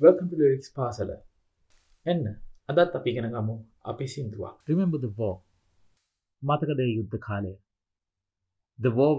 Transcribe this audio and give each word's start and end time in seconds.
Welcome 0.00 0.28
to 0.30 0.36
Lyrics 0.40 0.68
පාසල. 0.74 1.08
එන්න 2.10 2.26
අදත් 2.72 2.92
අපි 2.98 3.10
ඉගෙන 3.12 3.24
ගමු 3.32 3.54
අපි 3.92 4.06
සින්දුවක්. 4.12 4.52
Remember 4.70 4.98
the 5.04 5.10
war. 5.20 5.32
මතකද 6.42 6.80
ඒ 6.84 6.86
යුද්ධ 6.98 7.16
කාලය. 7.24 7.50
The 8.78 8.92
war 8.98 9.14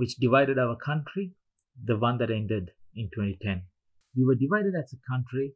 which 0.00 0.14
divided 0.16 0.58
our 0.58 0.76
country, 0.86 1.24
the 1.90 1.96
one 2.06 2.16
that 2.16 2.30
ended 2.30 2.72
in 2.94 3.10
2010. 3.16 3.66
We 4.16 4.24
were 4.24 4.38
divided 4.44 4.74
as 4.74 4.94
a 4.94 5.00
country. 5.10 5.54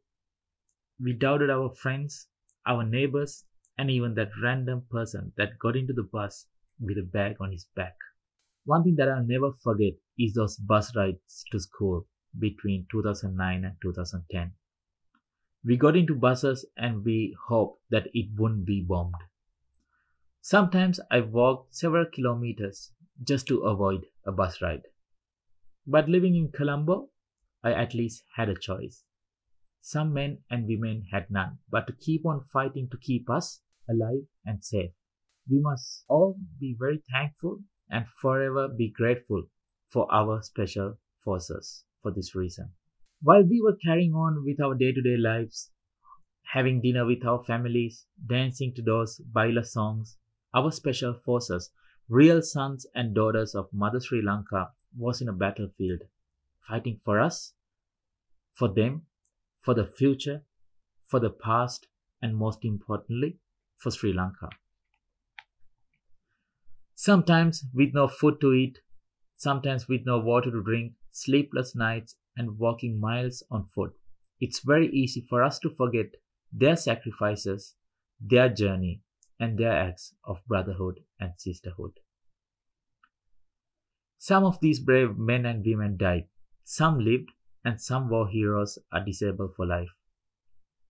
We 0.99 1.13
doubted 1.13 1.49
our 1.49 1.71
friends, 1.83 2.27
our 2.67 2.83
neighbors, 2.83 3.33
and 3.79 3.89
even 3.89 4.13
that 4.13 4.39
random 4.43 4.85
person 4.91 5.33
that 5.37 5.57
got 5.57 5.75
into 5.75 5.93
the 5.93 6.07
bus 6.17 6.45
with 6.79 6.99
a 6.99 7.09
bag 7.17 7.37
on 7.39 7.51
his 7.51 7.65
back. 7.75 7.97
One 8.65 8.83
thing 8.83 8.97
that 8.97 9.09
I'll 9.09 9.25
never 9.25 9.51
forget 9.53 9.95
is 10.19 10.35
those 10.35 10.57
bus 10.57 10.95
rides 10.95 11.43
to 11.51 11.59
school 11.59 12.05
between 12.37 12.85
2009 12.91 13.65
and 13.65 13.75
2010. 13.81 14.53
We 15.63 15.77
got 15.77 15.95
into 15.97 16.15
buses 16.15 16.65
and 16.77 17.03
we 17.03 17.35
hoped 17.47 17.81
that 17.89 18.07
it 18.13 18.29
wouldn't 18.37 18.65
be 18.65 18.81
bombed. 18.81 19.15
Sometimes 20.41 20.99
I 21.11 21.21
walked 21.21 21.75
several 21.75 22.05
kilometers 22.05 22.91
just 23.23 23.47
to 23.47 23.61
avoid 23.61 24.05
a 24.25 24.31
bus 24.31 24.61
ride. 24.61 24.83
But 25.85 26.07
living 26.07 26.35
in 26.35 26.51
Colombo, 26.51 27.09
I 27.63 27.73
at 27.73 27.93
least 27.93 28.23
had 28.35 28.49
a 28.49 28.55
choice. 28.55 29.03
Some 29.81 30.13
men 30.13 30.39
and 30.49 30.67
women 30.67 31.05
had 31.11 31.31
none 31.31 31.59
but 31.69 31.87
to 31.87 31.93
keep 31.93 32.25
on 32.25 32.41
fighting 32.41 32.89
to 32.91 32.97
keep 32.97 33.29
us 33.29 33.61
alive 33.89 34.27
and 34.45 34.63
safe. 34.63 34.91
We 35.49 35.59
must 35.59 36.03
all 36.07 36.37
be 36.59 36.75
very 36.77 37.01
thankful 37.11 37.59
and 37.89 38.05
forever 38.21 38.67
be 38.67 38.89
grateful 38.89 39.47
for 39.89 40.11
our 40.13 40.41
special 40.43 40.97
forces 41.23 41.85
for 42.01 42.11
this 42.11 42.35
reason. 42.35 42.71
While 43.21 43.43
we 43.43 43.61
were 43.61 43.77
carrying 43.83 44.13
on 44.13 44.45
with 44.45 44.61
our 44.61 44.75
day 44.75 44.91
to 44.91 45.01
day 45.01 45.17
lives, 45.17 45.71
having 46.53 46.81
dinner 46.81 47.05
with 47.05 47.25
our 47.25 47.43
families, 47.43 48.05
dancing 48.25 48.73
to 48.75 48.81
those 48.81 49.17
Baila 49.17 49.63
songs, 49.63 50.17
our 50.53 50.71
special 50.71 51.13
forces, 51.13 51.71
real 52.07 52.41
sons 52.41 52.85
and 52.93 53.15
daughters 53.15 53.55
of 53.55 53.73
Mother 53.73 53.99
Sri 53.99 54.21
Lanka, 54.21 54.69
was 54.95 55.19
in 55.19 55.27
a 55.27 55.33
battlefield, 55.33 56.03
fighting 56.67 56.99
for 57.03 57.19
us, 57.19 57.53
for 58.53 58.67
them, 58.67 59.03
for 59.59 59.73
the 59.73 59.85
future, 59.85 60.43
for 61.05 61.19
the 61.19 61.29
past, 61.29 61.87
and 62.21 62.35
most 62.35 62.63
importantly, 62.63 63.39
for 63.77 63.91
Sri 63.91 64.13
Lanka. 64.13 64.49
Sometimes 66.95 67.65
with 67.73 67.93
no 67.93 68.07
food 68.07 68.39
to 68.41 68.53
eat, 68.53 68.79
sometimes 69.35 69.87
with 69.87 70.01
no 70.05 70.19
water 70.19 70.51
to 70.51 70.63
drink, 70.63 70.93
sleepless 71.11 71.75
nights, 71.75 72.15
and 72.37 72.59
walking 72.59 72.99
miles 72.99 73.43
on 73.51 73.65
foot. 73.65 73.93
It's 74.39 74.59
very 74.59 74.87
easy 74.89 75.25
for 75.27 75.43
us 75.43 75.59
to 75.59 75.69
forget 75.69 76.11
their 76.53 76.75
sacrifices, 76.75 77.73
their 78.21 78.47
journey, 78.47 79.01
and 79.39 79.57
their 79.57 79.73
acts 79.73 80.13
of 80.23 80.45
brotherhood 80.47 81.01
and 81.19 81.33
sisterhood. 81.37 81.99
Some 84.17 84.43
of 84.43 84.59
these 84.61 84.79
brave 84.79 85.17
men 85.17 85.45
and 85.45 85.65
women 85.65 85.97
died, 85.97 86.25
some 86.63 86.99
lived, 86.99 87.31
and 87.63 87.81
some 87.81 88.09
war 88.09 88.27
heroes 88.27 88.79
are 88.91 89.03
disabled 89.03 89.55
for 89.55 89.65
life. 89.65 89.89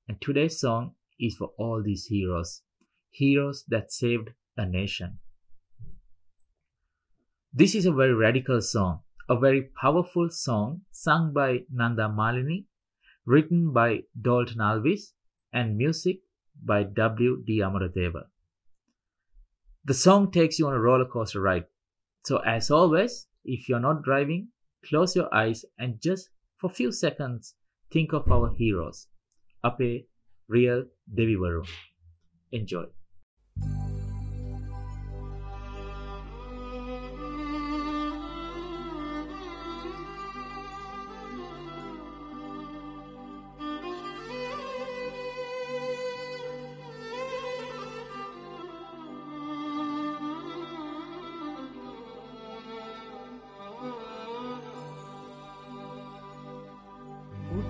And 0.07 0.19
today's 0.21 0.59
song 0.59 0.93
is 1.19 1.35
for 1.35 1.51
all 1.57 1.81
these 1.83 2.05
heroes, 2.05 2.61
heroes 3.09 3.63
that 3.67 3.91
saved 3.91 4.29
a 4.55 4.65
nation. 4.65 5.19
This 7.53 7.75
is 7.75 7.85
a 7.85 7.91
very 7.91 8.13
radical 8.13 8.61
song 8.61 8.99
a 9.29 9.37
very 9.37 9.69
powerful 9.81 10.29
song 10.29 10.81
sung 10.91 11.33
by 11.33 11.59
Nanda 11.71 12.07
Malini, 12.07 12.65
written 13.25 13.73
by 13.73 14.03
Dalton 14.19 14.59
Alvis, 14.59 15.11
and 15.51 15.77
music 15.77 16.19
by 16.63 16.83
W. 16.83 17.43
D. 17.45 17.59
Amuradeva. 17.59 18.23
The 19.85 19.93
song 19.93 20.31
takes 20.31 20.59
you 20.59 20.67
on 20.67 20.73
a 20.73 20.79
roller 20.79 21.05
coaster 21.05 21.41
ride. 21.41 21.65
So, 22.25 22.37
as 22.39 22.71
always, 22.71 23.27
if 23.45 23.69
you're 23.69 23.79
not 23.79 24.03
driving, 24.03 24.49
close 24.85 25.15
your 25.15 25.33
eyes 25.33 25.65
and 25.77 26.01
just 26.01 26.29
for 26.57 26.69
a 26.69 26.73
few 26.73 26.91
seconds 26.91 27.55
think 27.91 28.13
of 28.13 28.31
our 28.31 28.53
heroes. 28.55 29.07
Ape, 29.65 30.07
real 30.47 30.85
Devi 31.13 31.35
Varun. 31.35 31.67
Enjoy. 32.51 32.85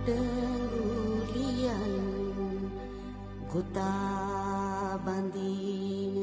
උඩගුලියන් 0.10 1.94
ගොතා 3.52 5.00
බඳීන 5.00 6.16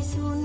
මිනිසුන් 0.00 0.39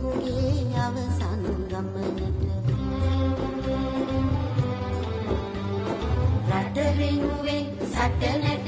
රණවිරුවකුගේ 0.00 0.76
අවසන් 0.76 1.42
ගමනට. 1.68 2.40
රට 6.50 6.76
වෙනුවෙන් 6.98 7.66
සටනට 7.86 8.59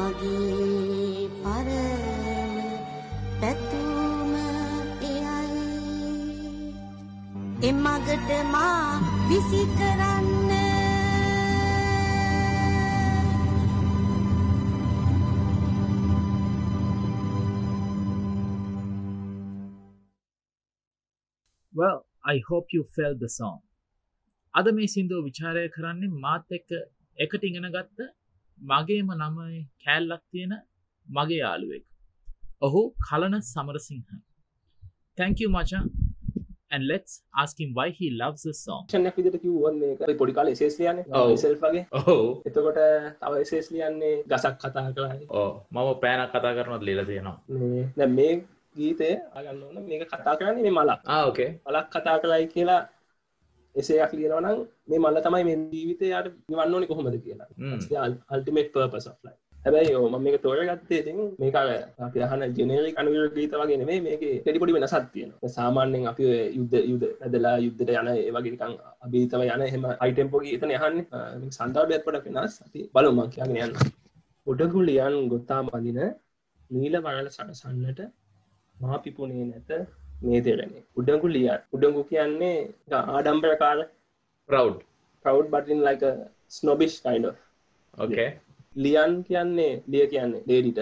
මගේ 0.00 1.28
පරම 1.42 2.54
පැතුම 3.40 4.34
එයයි. 5.02 5.64
එමගට 7.68 8.30
මා 8.52 8.76
විසි 9.28 9.62
කරන්න. 9.78 10.52
Well 21.72 21.98
I 22.24 22.40
hope 22.48 22.66
you 22.72 22.84
felt 22.96 23.18
the 23.18 23.28
song. 23.28 23.60
අද 24.54 24.72
මේ 24.78 24.88
සින්දුව 24.94 25.20
විචාරය 25.28 25.66
කරන්නේ 25.76 26.16
මාත් 26.24 26.56
එක්ක 26.58 26.70
එකට 27.18 27.44
ඉගෙන 27.50 27.68
ගත්ත 27.76 28.08
මගේම 28.60 29.08
නමයි 29.20 29.62
කෑල්ලක් 29.84 30.22
තියෙන 30.32 30.52
මගේ 31.06 31.40
යාළුවෙක්. 31.44 31.84
ඔහු 32.66 32.82
කලන 33.08 33.34
Samarasinghe 33.52 34.04
thank 35.18 35.40
you 35.40 35.50
මචා. 35.50 35.82
And 36.72 36.86
let's 36.86 37.12
ask 37.42 37.54
him 37.60 37.70
why 37.76 37.86
he 37.90 38.06
loves 38.22 38.42
the 38.48 38.52
song. 38.54 38.82
ක්ෂණයක් 38.90 39.16
විදිහට 39.18 39.42
කිව්වන්නේ 39.44 39.88
ඒක 40.08 40.18
පොඩි 40.20 40.34
කාලේ 40.36 40.54
එසේස් 40.56 40.76
ලියන්නේ. 40.80 41.04
ඔව්. 41.20 41.32
self 41.44 41.64
වගේ. 41.64 41.82
ඔහු 41.98 42.16
එතකොට 42.48 42.78
තව 43.22 43.32
එසේස් 43.44 43.66
ලියන්නේ 43.74 44.12
ගසක් 44.30 44.54
කතා 44.62 44.86
කරයි 44.96 45.26
ඕ 45.40 45.50
මම 45.74 45.88
පෑනක් 46.02 46.30
කතා 46.34 46.52
කරනත් 46.58 46.86
ලියලා 46.88 47.06
තියෙනවා. 47.10 47.36
මේ 47.48 47.84
දැන් 47.98 48.12
මේ 48.18 48.32
ගීතය 48.76 49.10
අගන්න 49.38 49.62
ඕන. 49.64 49.76
මේක 49.88 50.06
කතා 50.12 50.34
කරන්නේ 50.40 50.64
මේ 50.66 50.76
මලක්. 50.78 51.00
ආ 51.14 51.20
ඕකේ 51.28 51.50
මලක් 51.66 51.86
කතා 51.94 52.16
කරයි 52.22 52.46
කියලා 52.54 52.82
එසේයක් 53.74 54.12
ලියනවා 54.14 54.40
නම් 54.42 54.58
මේ 54.88 54.98
මල්ල 55.00 55.20
තමයි 55.24 55.44
මේ 55.44 55.58
ජීවිතය 55.72 56.06
යට 56.12 56.32
නිවන්න 56.48 56.74
ඕනේ 56.74 56.88
කොහොමද 56.88 57.16
කියලා. 57.20 57.48
අල්ටිමේට් 58.28 58.72
පර්පස් 58.74 59.06
ලයිෆ් 59.08 59.36
හැබැයි 59.56 59.94
ඕ 59.94 60.08
මම 60.08 60.22
මේක 60.24 60.36
තෝරගත්තේ 60.42 60.98
ඉතින් 61.02 61.18
මේක 61.40 61.54
අර 61.54 61.68
අපි 62.06 62.22
අහන 62.26 62.42
ජෙනරික් 62.58 62.98
අනුවිර 63.00 63.24
ගීත 63.34 63.52
වගේ 63.54 63.76
නෙමෙයි 63.80 64.00
මේකේ 64.06 64.32
පොඩි 64.44 64.58
පොඩි 64.60 64.74
වෙනසක් 64.76 65.06
තියෙනවා. 65.14 65.50
සාමාන්‍යයෙන් 65.56 66.06
අපි 66.12 66.24
යුද්ධ 66.58 66.76
යුද්ධ 66.90 67.06
ඇදලා 67.24 67.56
යුද්ධයට 67.66 67.90
යන 67.94 68.08
ඒ 68.14 68.30
වගේ 68.36 68.52
නිකන් 68.54 68.72
අභීතව 69.04 69.42
යන 69.46 69.62
එහෙම 69.66 69.84
හයි 70.00 70.12
ටෙම්පෝ 70.12 70.40
ගීතනේ 70.44 70.78
අහන්නේ. 70.80 71.06
අ, 71.12 71.18
මේක 71.40 71.52
සන්දර්භයක් 71.58 72.02
පොඩක් 72.06 72.26
වෙනස්. 72.28 72.54
අපි 72.66 72.80
බලමු 72.94 73.12
මං 73.18 73.30
කියගෙන 73.34 73.56
යන්න. 73.64 73.74
උඩගුලියන් 74.46 75.16
ගොතා 75.30 75.60
බඳින 75.64 76.00
නීල 76.70 76.94
වරල 77.04 77.28
සරසන්නට 77.30 78.00
මා 78.76 78.98
පිපුණේ 79.04 79.44
නැත 79.46 79.70
මේ 80.26 80.40
දෙරනේ 80.46 80.82
උඩගු 81.00 81.28
ලියන් 81.36 81.60
උඩගු 81.76 82.02
කියන්නේ 82.12 82.56
ආඩම්බරකාර 83.00 83.78
proud. 84.48 84.76
ප්‍රව් 85.24 85.46
බටින් 85.54 85.80
ලයික 85.88 86.04
ස්නොබිෂ් 86.58 86.96
කයින්ඩ 87.04 87.28
okay. 87.98 88.28
ලියන් 88.84 89.14
කියන්නේ 89.28 89.72
ලිය 89.92 90.04
කියන්නේ 90.12 90.42
ලේඩිට 90.50 90.80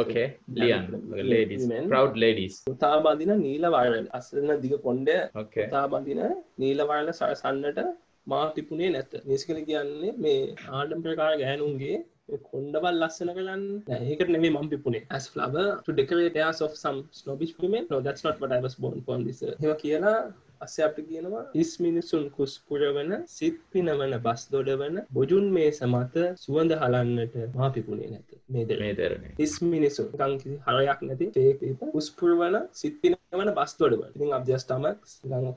okay. 0.00 0.26
ලියන් 0.60 1.88
proud 1.92 2.14
ladies. 2.24 2.56
උතා 2.74 2.96
බඳින 3.06 3.32
නීල 3.46 3.66
වරල 3.74 4.06
අස්සන 4.18 4.52
දිග 4.64 4.74
කොන්ඩ 4.86 5.10
උතා 5.64 5.86
බඳින 5.94 6.20
නීලවරල 6.62 7.10
සරසන්නට 7.20 7.80
මා 8.26 8.46
පිපුණේ 8.56 8.92
නැත. 8.96 9.12
නිස්කල 9.30 9.58
කියන්නේ 9.70 10.14
මේ 10.24 10.40
ආඩම් 10.78 11.02
ප්‍රකාර 11.06 11.32
ගෑනුන්ගේ 11.42 11.96
කොන්ඩවල් 12.50 12.96
ලස්සන 13.02 13.30
කරන්න 13.34 13.64
ඒකට 14.10 14.28
නෙමේ 14.28 14.50
මම් 14.50 14.68
පිපුණේ 14.68 15.04
to 15.86 15.92
decorate 15.92 16.36
airs 16.36 16.60
of 16.60 16.74
some 16.76 16.98
snobbish 17.12 17.54
women. 17.58 17.86
No 17.90 18.00
that's 18.00 18.24
not 18.24 18.36
what 18.40 18.52
I 18.52 18.60
was 18.60 18.76
born 18.76 19.00
for 19.02 19.18
this 19.24 19.42
එහෙම 19.42 19.74
කියලා 19.76 20.14
අස්සේ 20.60 20.84
අපිට 20.84 21.08
කියනවා 21.08 21.42
හිස් 21.54 21.70
මිනිසුන් 21.80 22.24
කුස්පුරවන 22.30 23.12
සිත් 23.28 23.58
පිනවන 23.72 24.14
බස් 24.18 24.42
දොඩවන 24.50 24.96
බොජුන් 25.12 25.46
මේ 25.52 25.70
සමත 25.70 26.16
සුවඳ 26.36 26.72
හලන්නට 26.82 27.36
මා 27.54 27.70
පිපුණේ 27.70 28.10
නැත. 28.10 28.28
මේ 28.48 28.64
දෙර 28.64 28.80
මේ 28.80 28.94
දෙරනේ 28.94 29.32
හිස් 29.38 29.54
මිනිසු 29.64 30.02
නිකන් 30.12 30.36
කිසි 30.38 30.56
හරයක් 30.66 31.00
නැති 31.02 31.30
ෆේක් 31.36 31.60
පීපල් 31.60 31.94
උස්පුරවන 31.94 32.56
සිත් 32.72 32.94
පිනවන 33.32 33.50
බස් 33.54 33.72
දොඩවන 33.78 34.10
ඉතින් 34.10 34.30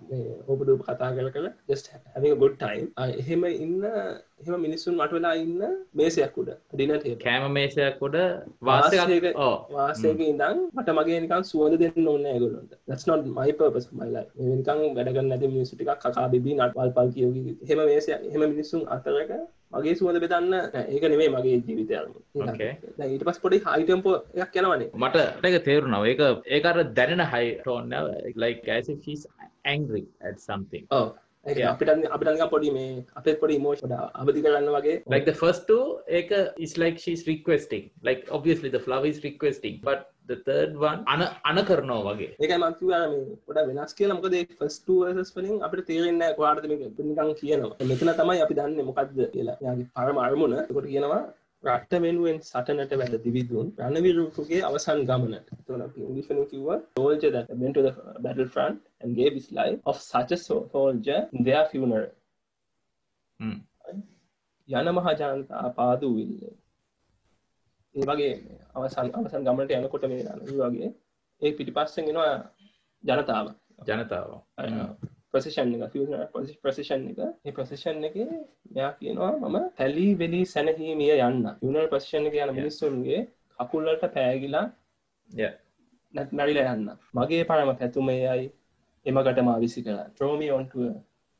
මේ 0.09 0.23
ඕපදූප 0.47 0.81
කතා 0.83 1.09
just 1.69 1.85
having 2.15 2.31
a 2.31 2.35
good 2.35 2.55
time. 2.59 2.87
ආ, 2.97 3.07
එහෙම 3.13 3.43
ඉන්න 3.45 3.85
එහෙම 4.41 4.55
මිනිස්සුන් 4.59 4.95
මට 4.97 5.13
වෙලා 5.13 5.33
ඉන්න 5.37 5.61
මේසයක් 5.93 6.35
උඩ 6.37 6.49
ඩිනර් 6.73 6.97
ටේබල් 6.97 7.21
කෑම 7.23 7.45
මේසයක් 7.53 8.01
උඩ 8.01 8.17
වාසයක් 8.61 8.99
වාසයක- 9.71 10.25
ඉඳන් 10.25 10.59
මට 10.73 10.89
මගේ 10.97 11.19
නිකන් 11.21 11.43
සුවඳ 11.45 11.79
දෙන්න 11.79 12.07
ඕනේ 12.07 12.33
ඒගොල්ලන්ට. 12.35 12.73
That's 12.87 13.07
not 13.07 13.25
my 13.31 13.49
purpose 13.53 13.87
of 13.87 13.93
my 13.93 14.09
life. 14.09 14.29
මේ 14.37 14.55
නිකන් 14.55 14.67
වැඩ 14.97 15.13
කරන්න 15.13 15.31
නැති 15.31 15.47
මිනිස්සු 15.49 15.73
ටිකක් 15.75 15.95
කකා 16.05 16.27
බිබී 16.29 16.57
නටවල් 16.59 16.91
පල් 16.93 17.09
කියෝගි 17.15 17.57
එහෙම 17.63 17.79
මේසයක් 17.85 18.19
එහෙම 18.29 18.47
මිනිස්සුන් 18.47 18.83
අතරක 18.89 19.31
මගේ 19.73 19.95
සුවඳ 19.99 20.19
බෙදන්න 20.23 20.53
ඒක 20.93 21.03
නෙමෙයි 21.13 21.33
මගේ 21.35 21.57
ජීවිතය 21.67 21.93
ඊට 23.07 23.25
පස්සේ 23.27 23.43
පොඩි 23.45 23.61
හයි 23.67 23.83
ටෙම්පෝ 23.83 24.15
එකක් 24.45 24.57
යනවනේ. 24.61 24.89
මට 25.03 25.45
ඒක 25.45 25.63
තේරුණා. 25.69 26.01
ඒක 26.05 26.21
ඒක 26.57 26.65
අර 26.71 26.77
දැනෙන 26.99 27.23
high 27.33 27.53
tone 27.61 27.93
like 28.35 28.67
as 28.77 28.89
if 28.89 28.99
she's 29.05 29.23
angry 29.75 30.03
ඒක. 31.45 31.59
අපිට 31.73 31.89
අපිට 32.15 32.29
නිකන් 32.35 32.49
පොඩි 32.53 32.71
මේ 32.77 32.85
අපේ 33.19 33.33
පොඩි 33.41 33.55
ඉමෝෂන් 33.59 33.93
අවදි 34.21 34.43
කරන්න 34.45 34.71
වගේ. 34.77 34.95
Like 35.13 35.25
the 35.31 35.37
first 35.43 35.67
two 35.69 35.83
ඒක 36.19 36.31
is 36.65 36.73
like 36.83 36.97
she's 37.03 37.23
requesting. 37.33 37.85
Like 38.09 38.23
obviously 38.37 38.69
the 38.77 38.83
flower 38.87 39.07
is 39.13 39.19
requesting 39.29 39.77
but 39.89 39.99
the 40.31 40.37
third 40.47 40.71
one 40.87 40.99
අන 41.13 41.21
අන 41.49 41.59
කරනවා 41.69 41.99
වගේ. 42.07 42.29
ඒකයි 42.43 42.57
මම 42.61 42.77
කිව්වා 42.79 43.01
මේ 43.13 43.21
පොඩක් 43.47 43.67
වෙනස් 43.69 43.93
කියලා. 43.99 44.17
මොකද 44.19 44.37
ෆස්ට් 44.61 44.87
වර්සස් 45.01 45.35
වලින් 45.37 45.59
අපිට 45.67 45.85
තේරෙන්නේ 45.91 46.19
නැහැ 46.21 46.37
කොහාටද 46.39 46.67
මේක 46.71 46.81
නිකන් 47.09 47.35
කියනවා. 47.43 47.75
මෙතන 47.91 48.13
තමයි 48.21 48.41
අපි 48.47 48.59
දන්නේ 48.59 48.89
මොකද්ද 48.89 49.21
කියලා. 49.35 49.57
එයාගේ 49.63 49.87
පරම 49.97 50.19
අරමුණ. 50.27 50.57
ඒකට 50.61 50.89
කියනවා 50.93 51.21
රට 51.63 51.99
වෙනුවෙන් 52.01 52.37
සටනට 52.41 52.93
වැද 52.97 53.15
දිවිදුන් 53.23 53.67
රණවිරුකුගේ 53.79 54.61
අවසන් 54.61 55.01
ගමන. 55.05 55.33
එතකොට 55.33 55.81
අපි 55.81 55.99
ඉංග්‍රීසි 56.01 56.33
වලින් 56.33 56.47
කිව්වා 56.47 56.77
soldier 56.95 57.31
that 57.31 57.51
went 57.55 57.75
to 57.75 57.81
the 57.81 57.93
battlefront 58.19 58.79
and 59.01 59.15
gave 59.15 59.33
his 59.33 59.51
life 59.51 59.77
of 59.85 59.99
such 60.03 60.31
a 60.31 60.37
so- 60.37 60.65
soldier 60.71 61.19
in 61.33 61.43
their 61.43 61.63
funeral. 61.65 62.09
හ්ම්. 63.39 63.57
යන 64.69 64.91
මහා 64.91 65.13
ජනතා 65.13 65.69
පාදු 65.69 66.09
විල්ල. 66.15 66.33
ඒ 67.95 68.05
වගේ 68.05 68.33
අවසන් 68.75 69.07
අවසන් 69.13 69.43
ගමනට 69.43 69.77
යනකොට 69.79 70.05
මේ 70.05 70.21
ඒ 70.25 70.59
වගේ 70.61 70.91
ඒ 71.41 71.51
පිටිපස්සෙන් 71.51 72.11
එනවා 72.11 72.33
ජනතාව. 73.03 73.47
ජනතාව 73.87 74.29
ප්‍රසිෂන් 75.33 75.73
එක 75.77 75.95
ප්‍රසිෂන් 76.63 77.03
එක 77.11 77.55
ප්‍රසිෂන් 77.57 78.07
එක 78.09 78.15
මෙයා 78.75 78.91
කියනවා 79.01 79.33
මම 79.39 79.57
පැලි 79.81 80.07
වෙලි 80.21 80.41
සැනහීමිය 80.53 81.13
යන්න 81.27 81.51
යුනල් 81.65 81.91
ප්‍රසිෂන් 81.93 82.31
එක 82.31 82.39
යන 82.45 82.55
මිනිස්සුන්ගේ 82.59 83.21
කකුල්ලට 83.59 84.07
පෑගිලා 84.17 84.65
නැත් 86.13 86.33
මැරිලා 86.39 86.73
යන්න 86.73 86.89
මගේ 87.19 87.45
පරම 87.51 87.71
පැතුමයයි 87.83 88.49
එමකට 89.05 89.45
මා 89.49 89.61
විසි 89.63 89.85
කරන්න 89.85 90.11
ට්‍රෝමි 90.11 90.51
ඔන්ටුව 90.57 90.91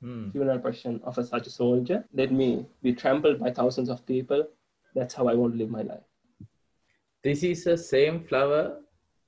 hmm. 0.01 0.31
funeral 0.31 0.59
procession 0.59 1.01
of 1.03 1.17
a, 1.17 1.23
such 1.23 1.47
a 1.47 1.49
soldier. 1.51 2.03
Let 2.13 2.31
me 2.31 2.65
be 2.81 2.93
trampled 2.93 3.39
by 3.39 3.51
thousands 3.51 3.89
of 3.89 4.05
people. 4.05 4.47
That's 4.95 5.13
how 5.13 5.27
I 5.27 5.35
want 5.35 5.53
to 5.53 5.59
live 5.59 5.69
my 5.69 5.83
life. 5.83 6.07
this 7.23 7.43
is 7.43 7.67
a 7.67 7.77
same 7.77 8.19
flower 8.19 8.77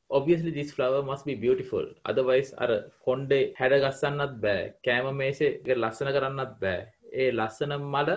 obviously 0.09 0.51
this 0.51 0.71
flower 0.71 1.01
must 1.03 1.25
be 1.25 1.35
beautiful. 1.35 1.85
Otherwise 2.05 2.49
අර 2.57 2.69
කොන්්ඩේ 3.07 3.39
හැඩ 3.59 3.73
ගස්සන්නත් 3.85 4.33
බෑ. 4.43 4.65
කෑම 4.85 5.07
මේසේ 5.21 5.49
එක 5.53 5.77
ලස්සන 5.77 6.09
කරන්නත් 6.17 6.53
බෑ. 6.63 6.81
ඒ 7.13 7.29
ලස්සන 7.31 7.73
මල 7.77 8.09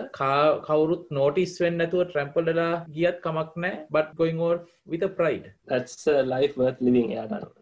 කවුරුත් 0.67 1.03
නෝටිස් 1.11 1.53
වෙන්න 1.63 1.81
ඇතුව 1.85 2.01
ට්‍රැම්පල්ලලා 2.09 2.69
ගියත් 2.95 3.17
කමක් 3.25 3.51
නෑ 3.63 3.75
but 3.93 4.15
going 4.21 4.39
oh 4.39 4.53
with 4.87 5.03
pride 5.19 5.45
that's 5.71 6.07
a 6.07 6.17
life 6.33 6.55
worth 6.61 6.81
living 6.81 7.09
එයාට 7.13 7.33
අනුව. 7.37 7.53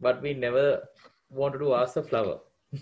but 0.00 0.16
we 0.22 0.30
never 0.44 0.66
wanted 1.30 1.60
to 1.64 1.74
ask 1.80 1.94
the 1.94 2.02
flower. 2.02 2.36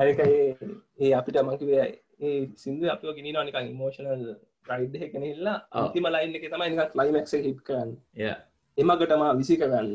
අනික 0.00 0.18
ඒ- 0.26 1.14
අපිට 1.18 1.36
මකිවේ 1.48 1.84
ඒ 2.20 2.30
සිින්දු 2.62 2.84
අප 2.94 3.02
ගෙනනවා 3.18 3.44
නිකන් 3.48 3.68
ඉමෝෂනල් 3.72 4.22
රයිඩ් 4.70 4.94
එකනෙල්ලා. 5.06 5.58
අන්තිම 5.72 6.06
ලයින් 6.14 6.36
එක 6.38 6.46
තමයි 6.52 6.68
නිකන් 6.72 6.90
ක්ලයිමක්ස 6.94 7.34
හිට් 7.46 7.60
කරන්න. 7.66 7.90
එමගටම 8.78 9.24
විසි 9.40 9.56
කරන්න. 9.62 9.88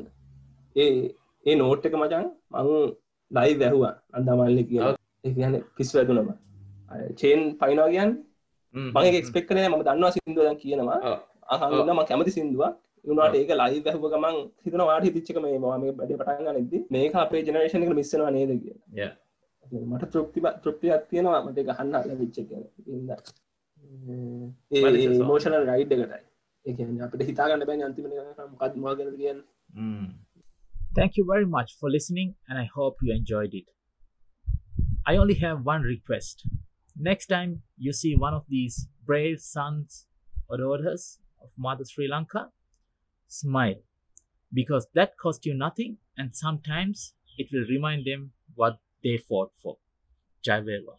ඒ 0.76 0.90
ඒ 1.46 1.56
නෝට් 1.56 1.86
එක 1.88 1.96
මචන් 1.96 2.26
මං 2.54 2.68
ලයි 3.32 3.54
වැැහවා 3.62 3.94
අන්දමල්ල 4.14 4.60
කිය. 4.70 4.82
ඒගන 5.26 5.56
පිස් 5.78 5.92
වැදුනම. 5.96 6.34
චේන් 7.20 7.42
පයිනවා 7.62 7.94
කියන් 7.94 8.12
මගේ 8.96 9.16
එක්ස්පෙක් 9.22 9.48
කරන 9.50 9.64
ම 9.70 9.80
දන්නවා 9.82 10.12
සිින්දුවදන් 10.16 10.60
කියනවා. 10.64 11.16
අහන්නම 11.50 12.04
කැමති 12.10 12.36
සිින්දුවක්. 12.38 12.76
උනාට 13.06 13.36
ඒක 13.40 13.52
ලයි 13.62 13.80
වැැහව 13.86 14.06
ගමන් 14.14 14.38
හිතන 14.64 14.82
වාට 14.90 15.06
හිතිච්චක 15.08 15.38
මේ 15.44 15.60
මම 15.60 15.86
බඩ 15.98 16.20
පටන් 16.20 16.56
නෙද 16.58 16.74
මේක 16.96 17.16
අපේ 17.24 17.42
ජනරේෂණ 17.48 17.86
එක 17.86 17.96
මිස්සනවා 18.00 18.32
නේද 18.36 18.52
කිය 18.64 18.76
yeah. 19.02 19.14
මට 19.66 20.10
තෘප්ති 20.12 20.40
තෘප්තියක් 20.64 21.04
තියෙනවා. 21.10 21.44
මට 21.46 21.60
ගහන්න 21.68 21.96
it's 22.26 22.40
a 22.40 23.47
A 24.73 24.83
song. 25.17 25.26
මෝෂනල් 25.31 25.64
ride 25.71 25.93
එකටයි 25.97 26.21
ඒ 26.71 27.02
අපිට 27.07 27.23
හිතාගන්න 27.31 27.67
බැ 27.71 27.83
අන්තිම 27.88 28.07
මොකත් 28.52 28.76
මගන 28.85 29.11
කියන්න 29.21 29.41
Mm. 29.75 30.09
Thank 30.97 31.17
you 31.17 31.25
very 31.25 31.47
much 31.47 31.71
for 31.81 31.88
listening, 31.91 32.35
and 32.47 32.59
I 32.59 32.64
hope 32.75 32.97
you 33.00 33.14
enjoyed 33.14 33.55
it. 33.55 33.69
I 35.11 35.17
only 35.17 35.37
have 35.45 35.64
one 35.64 35.83
request. 35.83 36.47
Next 36.97 37.26
time 37.26 37.62
you 37.79 37.93
see 38.00 38.14
one 38.14 38.35
of 38.35 38.45
these 38.49 38.76
brave 39.07 39.38
sons 39.41 40.07
or 40.49 40.59
daughters 40.59 41.19
of 41.41 41.49
Mother 41.57 41.87
Sri 41.93 42.07
Lanka, 42.07 42.43
smile 43.29 43.81
because 44.52 44.87
that 44.95 45.17
cost 45.17 45.47
you 45.47 45.55
nothing, 45.55 45.97
and 46.19 46.37
sometimes 46.37 47.14
it 47.38 47.49
will 47.52 47.67
remind 47.69 48.05
them 48.05 48.33
what 48.55 48.79
they 49.02 49.17
fought 49.17 49.52
for. 49.62 49.79
Jai 50.45 50.61
Veva. 50.61 50.95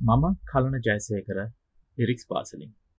Mama 0.00 0.36
Kalana 0.52 0.80
Jaisekara, 0.88 1.52
lyrics 1.97 2.25
parceling. 2.25 2.71